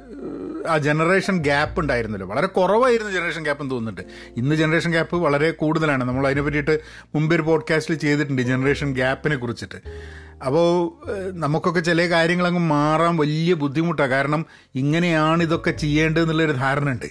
ആ 0.68 0.78
ജനറേഷൻ 0.78 1.38
ഗ്യാപ്പ് 1.38 1.80
ഉണ്ടായിരുന്നല്ലോ. 1.80 2.26
വളരെ 2.26 2.47
കുറവായിരുന്നു 2.47 3.12
ജനറേഷൻ 3.12 3.42
ഗ്യാപ്പ് 3.42 3.62
എന്ന് 3.64 3.75
തോന്നുന്നുണ്ട്. 3.75 4.12
ഇന്ന് 4.37 4.54
ജനറേഷൻ 4.54 4.90
ഗ്യാപ്പ് 4.90 5.16
വളരെ 5.16 5.50
കൂടുതലാണ്. 5.50 6.04
നമ്മൾ 6.04 6.26
അതിനെ 6.26 6.42
പറ്റിയിട്ട് 6.42 6.80
മുമ്പ് 7.14 7.35
ഒരു 7.35 7.42
പോഡ്കാസ്റ്റിൽ 7.42 7.95
ചെയ്തിട്ടുണ്ട് 7.95 8.42
ജനറേഷൻ 8.42 8.92
ഗ്യാപ്പിനെ 8.92 9.37
കുറിച്ചിട്ട്. 9.37 9.76
അപ്പോൾ 10.47 10.92
നമുക്കൊക്കെ 11.33 11.80
ചില 11.80 12.11
കാര്യങ്ങളങ്ങ് 12.11 12.61
മാറാൻ 12.61 13.16
വലിയ 13.16 13.54
ബുദ്ധിമുട്ടാണ് 13.54 14.11
കാരണം 14.11 14.47
ഇങ്ങനെയാണ് 14.75 15.42
ഇതൊക്കെ 15.42 15.71
ചെയ്യേണ്ടത് 15.71 16.23
എന്നുള്ളൊരു 16.23 16.52
ധാരണ 16.52 16.90
ഉണ്ട് 16.90 17.06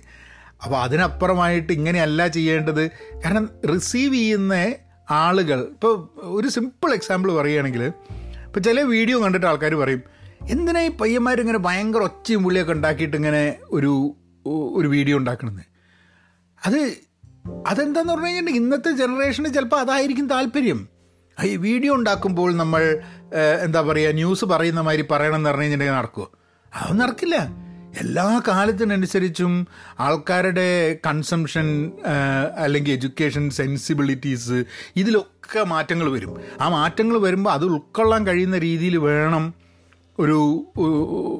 അപ്പോൾ 0.63 0.81
അതിനപ്പുറമായിട്ട് 0.81 1.73
ഇങ്ങനെയല്ല 1.73 2.27
ചെയ്യേണ്ടത്. 2.27 2.91
കാരണം 3.25 3.49
റിസീവ് 3.73 4.13
ചെയ്യുന്ന 4.13 4.75
ആളുകൾ 5.09 5.59
ഇപ്പോൾ 5.61 6.09
ഒരു 6.23 6.47
സിമ്പിൾ 6.47 6.93
എക്സാമ്പിൾ 6.93 7.31
പറയുകയാണെങ്കിൽ 7.31 7.83
ഇപ്പോൾ 8.45 8.59
ചില 8.59 8.81
വീഡിയോ 8.81 9.23
കണ്ടിട്ട് 9.23 9.45
ആൾക്കാർ 9.45 9.75
പറയും 9.75 10.15
എന്തിനാ 10.41 10.81
ഈ 10.87 10.89
പയ്യന്മാരിങ്ങനെ 11.01 11.59
ഭയങ്കര 11.67 12.03
ഒച്ചയും 12.09 12.43
പുള്ളിയൊക്കെ 12.43 12.73
ഉണ്ടാക്കിയിട്ട് 12.77 13.17
ഇങ്ങനെ 13.21 13.43
ഒരു 13.77 13.91
ഒരു 14.79 14.87
വീഡിയോ 14.87 15.15
ഉണ്ടാക്കണമെന്ന് 15.17 15.65
അത് 16.65 16.79
അതെന്താന്ന് 17.69 18.11
പറഞ്ഞു 18.13 18.27
കഴിഞ്ഞിട്ടുണ്ടെങ്കിൽ 18.27 18.63
ഇന്നത്തെ 18.63 18.91
ജനറേഷന് 18.91 19.49
ചിലപ്പോൾ 19.53 19.79
അതായിരിക്കും 19.83 20.27
താല്പര്യം. 20.29 20.79
ഈ 21.37 21.55
വീഡിയോ 21.67 21.95
ഉണ്ടാക്കുമ്പോൾ 21.95 22.49
നമ്മൾ 22.61 22.81
എന്താ 23.65 23.81
പറയുക 23.81 24.13
ന്യൂസ് 24.13 24.45
പറയുന്ന 24.45 24.81
മാതിരി 24.87 25.03
പറയണമെന്ന് 25.11 25.49
പറഞ്ഞു 25.49 25.63
കഴിഞ്ഞിട്ടുണ്ടെങ്കിൽ 25.63 25.99
നടക്കുമോ 25.99 26.27
അതൊന്നും 26.73 27.01
നടക്കില്ല. 27.05 27.37
എല്ലാ 28.03 28.41
കാലത്തിനനുസരിച്ചും 28.47 29.53
ആൾക്കാരുടെ 30.05 30.69
കൺസംഷൻ 31.07 31.67
അല്ലെങ്കിൽ 32.63 32.91
എഡ്യൂക്കേഷൻ 32.93 33.45
സെൻസിബിലിറ്റീസ് 33.49 34.57
ഇതിലൊക്കെ 34.95 35.63
മാറ്റങ്ങൾ 35.73 36.09
വരും. 36.15 36.33
ആ 36.61 36.67
മാറ്റങ്ങൾ 36.69 37.17
വരുമ്പോൾ 37.27 37.53
അത് 37.57 37.65
ഉൾക്കൊള്ളാൻ 37.65 38.27
കഴിയുന്ന 38.27 38.57
രീതിയിൽ 38.67 38.97
വേണം 38.97 39.45
ഒരു 40.19 40.37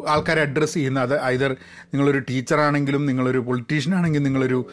ആൾക്കാരെ 0.07 0.41
അഡ്രസ്സ് 0.41 0.73
ചെയ്യുന്ന 0.73 0.99
അത് 0.99 1.21
ഐതർ 1.23 1.51
നിങ്ങളൊരു 1.93 2.19
ടീച്ചറാണെങ്കിലും 2.19 3.05
നിങ്ങളൊരു 3.05 3.39
പൊളിറ്റീഷ്യൻ 3.39 3.95
ആണെങ്കിലും 3.95 4.23
നിങ്ങളൊരു 4.23 4.65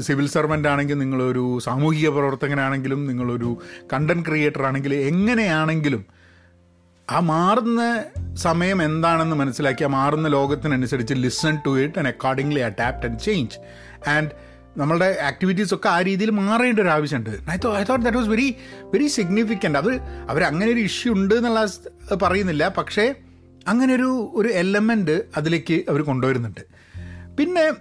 സിവിൽ 0.00 0.26
സർവന്റ് 0.26 0.68
ആണെങ്കിലും 0.68 0.98
നിങ്ങളൊരു 0.98 1.58
സാമൂഹിക 1.64 2.08
പ്രവർത്തകനാണെങ്കിലും 2.08 3.06
നിങ്ങളൊരു 3.06 3.60
കണ്ടന്റ് 3.92 4.26
ക്രിയേറ്റർ 4.26 4.62
ആണെങ്കിലും 4.62 4.96
എങ്ങനെയാണെങ്കിലും 4.96 6.04
ആ 7.10 7.20
മാറുന്ന 7.20 7.82
സമയം 8.34 8.82
എന്താണെന്ന് 8.82 9.36
മനസ്സിലാക്കി 9.36 9.84
ആ 9.84 9.86
മാറുന്ന 9.86 10.28
ലോകത്തിനനുസരിച്ച് 10.28 11.14
listen 11.14 11.58
to 11.66 11.80
it 11.80 11.98
and 11.98 12.08
accordingly 12.08 12.60
adapt 12.60 13.06
and 13.06 13.20
change 13.20 13.56
and 14.08 14.30
നമ്മളുടെ 14.76 15.18
ആക്ടിവിറ്റീസ് 15.22 15.74
ഒക്കെ 15.74 15.88
ആ 15.88 16.00
രീതിയിൽ 16.00 16.30
മാറേണ്ട 16.30 16.80
ഒരു 16.80 16.88
ആവശ്യമുണ്ട്. 16.88 17.30
I 17.50 17.56
though 17.56 17.76
I 17.76 17.82
thought 17.82 18.04
that 18.04 18.18
was 18.18 18.28
very 18.28 18.56
very 18.82 19.06
significant 19.06 19.78
അത് 19.78 20.00
അവർ 20.02 20.42
അങ്ങനെ 20.42 20.72
ഒരു 20.72 20.80
ഇഷ്യൂ 20.80 21.14
ഉണ്ട് 21.14 21.34
എന്നുള്ള 21.34 21.68
പറയുന്നില്ല. 22.22 22.68
പക്ഷേ 22.68 23.14
അങ്ങനെ 23.68 23.94
ഒരു 23.94 24.32
ഒരു 24.34 24.48
എലമെന്റ് 24.48 25.22
അതിലേക്ക് 25.36 25.74
അവർ 25.74 26.02
കൊണ്ടുവരുന്നുണ്ട്. 26.02 26.60
പിന്നെ 27.36 27.72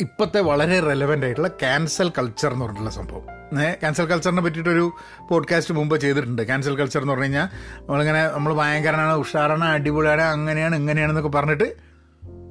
ഇപ്പോഴത്തെ 0.00 0.40
വളരെ 0.40 0.80
റെലവന്റ് 0.80 1.26
ആയിട്ടുള്ള 1.26 1.48
ക്യാൻസൽ 1.48 2.12
കൾച്ചർ 2.18 2.52
എന്ന് 2.52 2.64
പറഞ്ഞിട്ടുള്ള 2.64 2.90
സംഭവം. 2.90 3.26
ക്യാൻസൽ 3.72 4.04
കൾച്ചറിനെ 4.04 4.42
പറ്റിയിട്ടൊരു 4.42 4.92
പോഡ്കാസ്റ്റ് 5.30 5.74
മുമ്പ് 5.74 6.00
ചെയ്തിട്ടുണ്ട്. 6.00 6.42
ക്യാൻസൽ 6.42 6.76
കൾച്ചർ 6.76 7.00
എന്ന് 7.00 7.10
പറഞ്ഞു 7.10 7.24
കഴിഞ്ഞാൽ 7.24 7.44
നമ്മളിങ്ങനെ 7.80 8.28
നമ്മൾ 8.28 8.54
ഭയങ്കരനാണ് 8.54 9.12
ഉഷാറാണ് 9.12 9.64
അടിപൊളിയാണ് 9.64 10.22
അങ്ങനെയാണ് 10.22 10.76
ഇങ്ങനെയാണെന്നൊക്കെ 10.76 11.30
പറഞ്ഞിട്ട് 11.30 11.74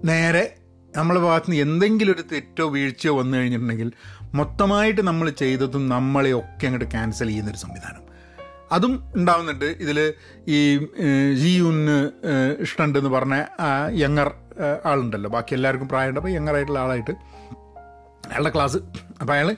നേരെ 0.06 0.56
നമ്മളെ 0.98 1.20
ഭാഗത്ത് 1.20 1.52
നിന്ന് 1.52 1.64
എന്തെങ്കിലും 1.64 2.14
ഒരു 2.14 2.24
തെറ്റോ 2.32 2.70
വീഴ്ചയോ 2.70 3.18
വന്നു 3.20 3.38
കഴിഞ്ഞിട്ടുണ്ടെങ്കിൽ 3.38 3.92
മൊത്തമായിട്ട് 4.34 5.02
നമ്മൾ 5.02 5.30
ചെയ്തതും 5.30 5.90
നമ്മളെ 5.90 6.32
ഒക്കെ 6.34 6.66
അങ്ങോട്ട് 6.66 6.92
ക്യാൻസൽ 6.92 7.28
ചെയ്യുന്നൊരു 7.28 7.58
സംവിധാനം. 7.58 8.04
അതും 8.72 8.94
ഉണ്ടാവുന്നുണ്ട്. 9.16 9.66
ഇതിൽ 9.66 10.14
ഈ 10.48 10.78
ജി 11.34 11.50
യുന്ന് 11.50 11.98
ഇഷ്ടമുണ്ടെന്ന് 12.62 13.10
പറഞ്ഞ 13.10 13.36
യങ്ങർ 14.02 14.32
ആളുണ്ടല്ലോ. 14.86 15.30
ബാക്കി 15.30 15.54
എല്ലാവർക്കും 15.54 15.90
പ്രായമുണ്ട്. 15.90 16.20
അപ്പോൾ 16.20 16.30
യങ്ങർ 16.30 16.56
ആയിട്ടുള്ള 16.56 16.80
ആളായിട്ട് 16.80 17.12
അയാളുടെ 18.30 18.52
ക്ലാസ് 18.56 18.78
അപ്പോൾ 19.22 19.34
അയാൾ 19.34 19.56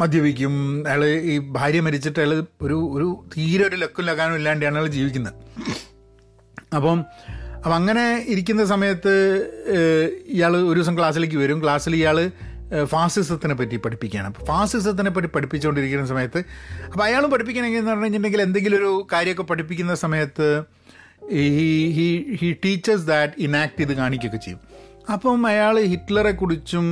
മദ്യപിക്കും. 0.00 0.84
അയാൾ 0.88 1.04
ഈ 1.04 1.38
ഭാര്യ 1.38 1.80
മരിച്ചിട്ട് 1.80 2.20
അയാൾ 2.20 2.44
ഒരു 2.62 2.78
ഒരു 2.92 3.24
തീരെ 3.36 3.64
ഒരു 3.68 3.76
ലക്കും 3.76 4.04
ലകാനും 4.04 4.36
ഇല്ലാണ്ടാണ് 4.36 4.78
അയാൾ 4.78 4.88
ജീവിക്കുന്നത്. 4.88 5.34
അപ്പം 6.74 7.04
അപ്പം 7.68 7.76
അങ്ങനെ 7.76 8.24
ഇരിക്കുന്ന 8.28 8.64
സമയത്ത് 8.64 9.10
ഇയാൾ 10.34 10.52
ഒരു 10.56 10.76
ദിവസം 10.78 10.98
ക്ലാസ്സിലേക്ക് 10.98 11.36
വരും. 11.36 11.62
ക്ലാസ്സിൽ 11.62 11.94
ഇയാൾ 11.96 12.30
ഫാസിസത്തിനെ 12.84 13.54
പറ്റി 13.54 13.76
പഠിപ്പിക്കുകയാണ്. 13.76 14.28
അപ്പോൾ 14.30 14.44
ഫാസിസത്തിനെ 14.44 15.10
പറ്റി 15.10 15.28
പഠിപ്പിച്ചുകൊണ്ടിരിക്കുന്ന 15.34 16.06
സമയത്ത് 16.06 16.40
അപ്പോൾ 16.86 17.04
അയാളും 17.04 17.30
പഠിപ്പിക്കണമെങ്കിൽ 17.30 17.78
എന്ന് 17.78 17.90
പറഞ്ഞു 17.90 18.04
കഴിഞ്ഞിട്ടുണ്ടെങ്കിൽ 18.04 18.42
എന്തെങ്കിലും 18.46 18.76
ഒരു 18.78 19.06
കാര്യമൊക്കെ 19.12 19.42
പഠിപ്പിക്കുന്ന 19.42 19.94
സമയത്ത് 19.94 20.48
he 21.32 21.48
he 21.96 22.38
he 22.40 22.48
teachers 22.64 23.06
that 23.06 23.32
enact 23.38 23.78
ചെയ്ത് 23.80 23.92
കാണിക്കുകയൊക്കെ 23.92 24.40
ചെയ്യും. 24.44 24.60
അപ്പം 25.12 25.46
അയാൾ 25.46 25.78
ഹിറ്റ്ലറെ 25.92 26.32
കുറിച്ചും 26.32 26.86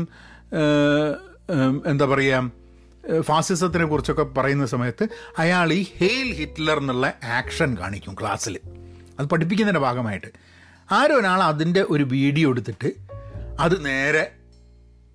എന്താ 1.86 2.04
പറയുക 2.04 3.20
ഫാസിസത്തിനെ 3.20 3.86
കുറിച്ചൊക്കെ 3.86 4.26
പറയുന്ന 4.40 4.66
സമയത്ത് 4.66 5.06
അയാൾ 5.38 5.72
ഈ 5.72 5.86
ഹെയിൽ 5.98 6.28
ഹിറ്റ്ലർ 6.34 6.78
എന്നുള്ള 6.78 7.14
ആക്ഷൻ 7.38 7.76
കാണിക്കും 7.78 8.16
ക്ലാസ്സിൽ. 8.20 8.58
അത് 9.18 9.26
പഠിപ്പിക്കുന്നതിന്റെ 9.26 9.80
ഭാഗമായിട്ട്. 9.80 10.45
ആരോ 10.90 11.14
ഒരാൾ 11.14 11.42
അതിന്റെ 11.42 11.84
ഒരു 11.90 12.04
വീഡിയോ 12.04 12.50
എടുത്തിട്ട് 12.50 12.92
അത് 13.58 13.86
നേരെ 13.86 14.30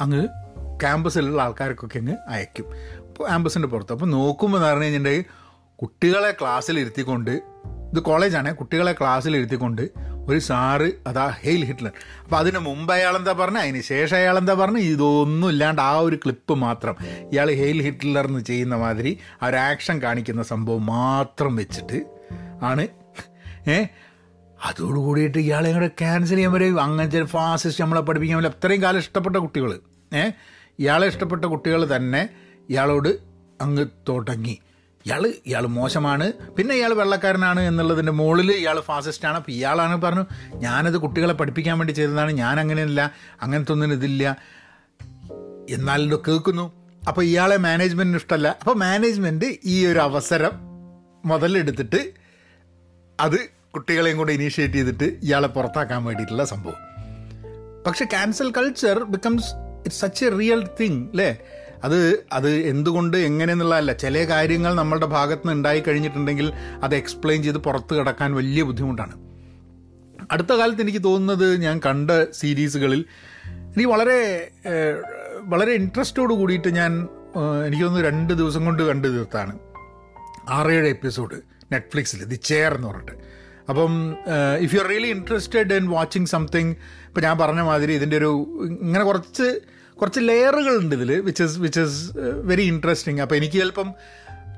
അങ്ങ് 0.02 0.28
ക്യാമ്പസിലുള്ള 0.80 1.42
ആൾക്കാർക്കൊക്കെ 1.42 1.98
അങ്ങ് 1.98 2.16
അയക്കും. 2.28 2.66
അപ്പോൾ 3.08 3.24
ക്യാമ്പസിന്റെ 3.24 3.68
പുറത്ത്. 3.68 3.92
അപ്പോൾ 3.92 4.06
നോക്കുമ്പോൾ 4.06 4.58
എന്ന് 4.58 4.68
പറഞ്ഞു 4.68 4.84
കഴിഞ്ഞിട്ടുണ്ടെങ്കിൽ 4.84 5.26
കുട്ടികളെ 5.76 6.32
ക്ലാസ്സിൽ 6.32 6.80
ഇരുത്തിക്കൊണ്ട് 6.80 7.32
ഇത് 7.92 8.00
കോളേജാണ്. 8.00 8.56
കുട്ടികളെ 8.56 8.94
ക്ലാസ്സിൽ 8.94 9.38
ഇരുത്തിക്കൊണ്ട് 9.38 10.12
ഒരു 10.28 10.40
സാറ് 10.40 10.92
അതാ 11.08 11.30
ഹെയിൽ 11.42 11.66
ഹിറ്റ്ലർ. 11.66 11.92
അപ്പോൾ 12.24 12.36
അതിന് 12.36 12.60
മുമ്പ് 12.60 12.94
അയാൾ 12.94 13.16
എന്താ 13.16 13.34
പറഞ്ഞത് 13.34 13.62
അതിന് 13.62 13.82
ശേഷം 13.82 14.18
അയാൾ 14.18 14.38
എന്താ 14.38 14.54
പറഞ്ഞു? 14.54 14.78
ഇതൊന്നും 14.78 15.50
ഇല്ലാണ്ട് 15.50 15.82
ആ 15.82 15.98
ഒരു 15.98 16.16
ക്ലിപ്പ് 16.16 16.54
മാത്രം. 16.54 16.96
ഇയാൾ 17.32 17.52
ഹെയിൽ 17.52 17.82
ഹിറ്റ്ലർ 17.82 18.28
എന്ന് 18.28 18.40
ചെയ്യുന്ന 18.40 18.76
മാതിരി 18.76 19.20
ആ 19.44 19.48
ഒരു 19.48 19.56
ആക്ഷൻ 19.56 20.02
കാണിക്കുന്ന 20.02 20.44
സംഭവം 20.44 20.86
മാത്രം 20.86 21.56
വെച്ചിട്ട് 21.56 22.06
ആണ്. 22.62 22.88
അതോടുകൂടിയിട്ട് 24.62 25.38
ഇയാളെ 25.38 25.70
ഇങ്ങോട്ട് 25.70 25.96
ക്യാൻസൽ 26.00 26.36
ചെയ്യാൻ 26.36 26.52
വരെ 26.52 26.68
അങ്ങനത്തെ 26.80 27.24
ഫാസിസ്റ്റ് 27.26 27.84
നമ്മളെ 27.84 28.02
പഠിപ്പിക്കാൻ 28.02 28.38
പറ്റില്ല 28.38 28.56
അത്രയും 28.56 28.84
കാലം 28.84 29.00
ഇഷ്ടപ്പെട്ട 29.00 29.36
കുട്ടികൾ 29.36 29.72
ഏ? 30.12 30.24
ഇയാളെ 30.80 31.08
ഇഷ്ടപ്പെട്ട 31.08 31.46
കുട്ടികൾ 31.46 31.96
തന്നെ 31.96 32.22
ഇയാളോട് 32.70 33.10
അങ്ങ് 33.62 33.86
തുടങ്ങി. 34.10 34.56
ഇയാൾ 35.06 35.24
ഇയാൾ 35.46 35.66
മോശമാണ്. 35.68 36.26
പിന്നെ 36.58 36.76
ഇയാൾ 36.76 36.94
വെള്ളക്കാരനാണ് 36.94 37.60
എന്നുള്ളതിന്റെ 37.62 38.12
മുകളിൽ 38.12 38.52
ഇയാൾ 38.52 38.80
ഫാസിസ്റ്റാണ് 38.80 39.36
അപ്പോൾ 39.36 39.52
ഇയാളാണ് 39.52 40.02
പറഞ്ഞു 40.02 40.24
ഞാനത് 40.56 40.98
കുട്ടികളെ 40.98 41.34
പഠിപ്പിക്കാൻ 41.34 41.80
വേണ്ടി 41.80 41.94
ചെയ്തതാണ്. 41.94 42.32
ഞാൻ 42.32 42.60
അങ്ങനെയല്ല 42.60 43.02
അങ്ങനത്തെ 43.42 43.72
ഒന്നും 43.72 43.94
ഇതില്ല 43.94 44.26
എന്നാലും 45.70 46.24
കേൾക്കുന്നു. 46.28 46.66
അപ്പോൾ 47.08 47.22
ഇയാളെ 47.24 47.58
മാനേജ്മെന്റിന് 47.58 48.18
ഇഷ്ടമല്ല 48.18 48.48
അപ്പോൾ 48.48 48.76
മാനേജ്മെന്റ് 48.76 49.46
ഈ 49.66 49.86
ഒരു 49.86 50.00
അവസരം 50.00 50.54
മുതലെടുത്തിട്ട് 51.26 52.02
അത് 53.20 53.40
കുട്ടികളെയും 53.74 54.18
കൂടെ 54.18 54.34
ഇനീഷ്യേറ്റ് 54.34 54.74
ചെയ്തിട്ട് 54.74 55.04
ഇയാളെ 55.04 55.48
പുറത്താക്കാൻ 55.48 56.04
വേണ്ടിയിട്ടുള്ള 56.04 56.46
സംഭവം. 56.46 56.80
പക്ഷെ 57.88 58.06
cancel 58.06 58.52
culture 58.52 59.04
becomes 59.04 59.54
it's 59.86 60.02
such 60.02 60.26
a 60.26 60.30
real 60.30 60.68
thing 60.80 61.10
അല്ലേ 61.10 61.38
അത് 61.84 62.26
അത് 62.34 62.50
എന്തുകൊണ്ട് 62.50 63.18
എങ്ങനെയെന്നുള്ളതല്ല. 63.18 63.94
ചില 63.94 64.24
കാര്യങ്ങൾ 64.24 64.74
നമ്മളുടെ 64.74 65.06
ഭാഗത്ത് 65.06 65.42
നിന്ന് 65.42 65.58
ഉണ്ടായി 65.58 65.80
കഴിഞ്ഞിട്ടുണ്ടെങ്കിൽ 65.80 66.54
അത് 66.84 66.96
എക്സ്പ്ലെയിൻ 66.96 67.44
ചെയ്ത് 67.44 67.58
പുറത്ത് 67.58 67.94
കിടക്കാൻ 67.96 68.36
വലിയ 68.36 68.64
ബുദ്ധിമുട്ടാണ്. 68.64 69.16
അടുത്ത 70.32 70.54
കാലത്ത് 70.54 70.82
എനിക്ക് 70.82 71.04
തോന്നുന്നത് 71.04 71.62
ഞാൻ 71.62 71.82
കണ്ട 71.86 72.12
സീരീസുകളിൽ 72.34 73.06
എനിക്ക് 73.48 73.90
വളരെ 73.90 74.52
വളരെ 75.42 75.72
ഇൻട്രസ്റ്റോട് 75.72 76.34
കൂടിയിട്ട് 76.34 76.76
ഞാൻ 76.76 77.08
എനിക്ക് 77.68 77.84
തോന്നുന്നു 77.84 78.10
രണ്ട് 78.10 78.34
ദിവസം 78.34 78.66
കൊണ്ട് 78.66 78.84
കണ്ടു 78.84 79.08
തീർത്താണ്. 79.08 79.60
ആറേഴ് 80.50 80.88
എപ്പിസോഡ് 80.88 81.36
നെറ്റ്ഫ്ലിക്സിൽ 81.72 82.24
ദി 82.24 82.36
ചെയർ 82.36 82.74
എന്ന് 82.74 82.88
പറഞ്ഞിട്ട്. 82.88 83.31
അപ്പം 83.72 83.94
if 84.62 84.76
you 84.76 84.80
are 84.80 84.88
really 84.88 85.08
interested 85.08 85.74
in 85.74 85.88
watching 85.90 86.26
something 86.28 86.74
ഇപ്പം 87.08 87.24
ഞാൻ 87.24 87.38
പറഞ്ഞ 87.38 87.62
മാതിരി 87.62 87.94
ഇതിന്റെ 87.94 88.18
ഒരു 88.18 88.32
ഇങ്ങനെ 88.82 89.04
കുറച്ച് 89.04 89.48
കുറച്ച് 89.98 90.20
ലെയറുകളുണ്ട് 90.22 90.96
ഇതിൽ 90.96 91.22
which 91.22 91.44
is 91.44 91.60
which 91.60 91.80
is 91.80 92.00
very 92.44 92.64
interesting 92.64 93.22
അപ്പോൾ 93.22 93.36
എനിക്ക് 93.36 93.58
ചിലപ്പം 93.60 93.90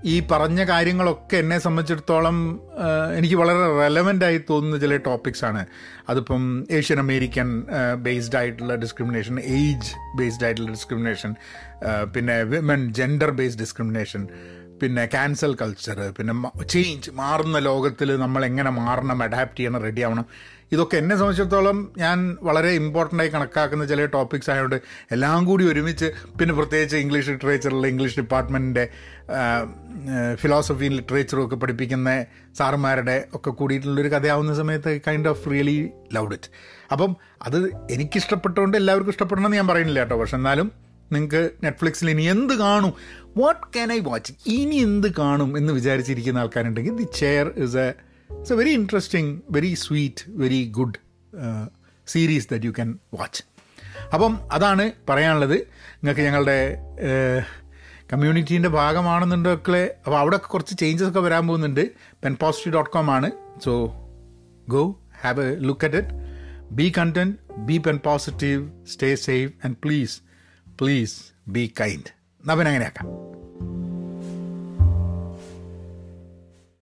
ഈ 0.05 0.19
പറഞ്ഞ 0.31 0.63
കാര്യങ്ങളൊക്കെ 0.63 1.37
എന്നെ 1.37 1.59
സംബന്ധിച്ചിടത്തോളം 1.59 2.37
എനിക്ക് 3.15 3.35
വളരെ 3.35 3.79
റെലവന്റ് 3.79 4.25
ആയി 4.25 4.37
തോന്നുന്ന 4.49 4.77
ചില 4.77 4.95
ടോപ്പിക്സ് 4.97 5.45
ആണ്. 5.45 5.61
അതിപ്പം 6.09 6.41
ഏഷ്യൻ 6.71 6.99
അമേരിക്കൻ 6.99 7.47
ബേസ്ഡ് 7.97 8.35
ആയിട്ടുള്ള 8.35 8.75
ഡിസ്ക്രിമിനേഷൻ 8.75 9.39
ഏജ് 9.53 9.91
ബേസ്ഡ് 10.17 10.45
ആയിട്ടുള്ള 10.45 10.71
ഡിസ്ക്രിമിനേഷൻ 10.71 11.31
പിന്നെ 12.15 12.43
വിമൻ 12.43 12.93
ജെൻഡർ 12.93 13.31
ബേസ്ഡ് 13.31 13.59
ഡിസ്ക്രിമിനേഷൻ 13.59 14.23
പിന്നെ 14.83 15.05
ക്യാൻസൽ 15.13 15.53
കൾച്ചർ 15.61 15.99
പിന്നെ 16.17 16.33
ചേഞ്ച് 16.73 17.11
മാറുന്ന 17.21 17.59
ലോകത്തിൽ 17.69 18.09
നമ്മൾ 18.23 18.41
എങ്ങനെ 18.49 18.71
മാറണം 18.81 19.19
അഡാപ്റ്റ് 19.27 19.59
ചെയ്യണം 19.59 19.81
റെഡി 19.87 20.01
ആവണം. 20.07 20.25
ഇതൊക്കെ 20.73 20.95
എന്നെ 20.97 21.15
സംബന്ധിച്ചിടത്തോളം 21.15 21.77
ഞാൻ 21.97 22.17
വളരെ 22.47 22.69
ഇമ്പോർട്ടന്റ് 22.79 23.23
ആയി 23.23 23.29
കണക്കാക്കുന്ന 23.33 23.83
ചില 23.91 24.05
ടോപ്പിക്സ് 24.15 24.49
ആയതുകൊണ്ട് 24.51 24.77
എല്ലാം 25.15 25.39
കൂടി 25.49 25.63
ഒരുമിച്ച് 25.71 26.07
പിന്നെ 26.39 26.53
പ്രത്യേകിച്ച് 26.59 26.97
ഇംഗ്ലീഷ് 27.03 27.29
ലിറ്ററേച്ചറിൽ 27.29 27.85
ഇംഗ്ലീഷ് 27.91 28.17
ഡിപ്പാർട്ട്മെന്റിന്റെ 28.21 28.85
ഫിലോസഫിയും 30.41 30.93
ലിറ്ററേച്ചറും 30.99 31.43
ഒക്കെ 31.45 31.57
പഠിപ്പിക്കുന്ന 31.63 32.09
സാറുമാരുടെ 32.59 33.17
ഒക്കെ 33.33 33.51
കൂടിയിട്ടുള്ളൊരു 33.59 34.11
കഥയാവുന്ന 34.15 34.55
സമയത്ത് 34.61 34.93
kind 35.07 35.29
of 35.29 35.51
really 35.51 35.77
loved 36.17 36.37
it 36.39 36.49
അപ്പം 36.91 37.11
അത് 37.41 37.59
എനിക്കിഷ്ടപ്പെട്ടുകൊണ്ട് 37.89 38.77
എല്ലാവർക്കും 38.81 39.13
ഇഷ്ടപ്പെടണമെന്ന് 39.15 39.59
ഞാൻ 39.61 39.67
പറയുന്നില്ല 39.67 39.99
കേട്ടോ. 39.99 40.17
പക്ഷെ 40.21 40.37
എന്നാലും 40.37 40.69
നിങ്ങൾക്ക് 41.11 41.41
നെറ്റ്ഫ്ലിക്സിൽ 41.63 42.09
ഇനി 42.09 42.23
എന്ത് 42.33 42.53
കാണും 42.59 42.91
വാട്ട് 43.37 43.61
ക്യാൻ 43.75 43.93
ഐ 43.93 43.99
വാച്ച് 43.99 44.33
ഇനി 44.45 44.75
എന്ത് 44.75 45.07
കാണും 45.13 45.57
എന്ന് 45.57 45.73
വിചാരിച്ചിരിക്കുന്ന 45.73 46.39
ആൾക്കാരുണ്ടെങ്കിൽ 46.39 46.95
the 46.95 47.07
chair 47.15 47.47
is 47.57 47.77
a 47.77 47.87
it's 48.29 48.53
a 48.53 48.55
very 48.55 48.69
interesting 48.69 49.41
very 49.49 49.73
sweet 49.73 50.23
very 50.27 50.71
good 50.71 50.99
series 52.07 52.47
that 52.51 52.65
you 52.65 52.71
can 52.71 52.99
watch 53.13 53.43
അപ്പം 54.13 54.39
അതാണ് 54.51 54.91
പറയാനുള്ളത്. 55.09 55.57
നിങ്ങൾക്ക് 55.97 56.21
ഞങ്ങളുടെ 56.21 56.57
കമ്മ്യൂണിറ്റീന്റെ 58.13 58.69
ഭാഗമാണെന്നുണ്ടൊക്കെ 58.69 59.95
അപ്പോൾ 60.05 60.19
അവിടെ 60.19 60.37
കുറച്ച് 60.37 60.77
ചേഞ്ചസ് 60.79 61.09
ഒക്കെ 61.09 61.19
വരാൻ 61.19 61.47
പോകുന്നുണ്ട്. 61.47 61.91
പെൻ 62.23 62.37
പോസിറ്റീവ് 62.41 62.75
ഡോട്ട് 62.75 62.89
കോം 62.89 63.11
ആണ്. 63.11 63.31
So 63.65 63.73
go 64.69 65.01
have 65.21 65.41
a 65.41 65.55
look 65.59 65.85
at 65.85 65.97
it 65.97 66.13
be 66.71 66.93
content 66.97 67.55
be 67.57 67.77
Pen 67.77 67.99
Positive 68.05 68.69
stay 68.87 69.15
safe 69.15 69.53
and 69.65 69.75
please 69.83 70.21
please 70.81 71.15
be 71.47 71.73
kind 71.81 72.22
എന്നാൽ 72.43 72.55
അങ്ങനെയാക്കാം. 72.67 73.07